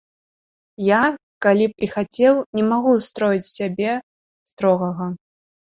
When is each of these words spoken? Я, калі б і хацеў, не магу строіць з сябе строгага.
Я, 0.85 1.01
калі 1.47 1.65
б 1.73 1.87
і 1.89 1.91
хацеў, 1.95 2.33
не 2.61 2.67
магу 2.73 2.91
строіць 3.11 3.45
з 3.51 3.53
сябе 3.57 3.91
строгага. 4.53 5.05